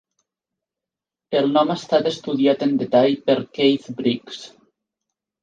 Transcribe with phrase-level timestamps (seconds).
[1.41, 4.43] El nom ha estat estudiat en detall per Keith Briggs.